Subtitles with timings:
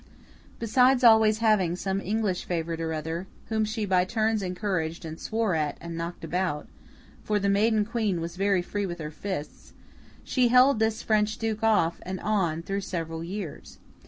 [0.57, 5.53] Besides always having some English favourite or other whom she by turns encouraged and swore
[5.53, 11.03] at and knocked about—for the maiden Queen was very free with her fists—she held this
[11.03, 13.77] French Duke off and on through several years.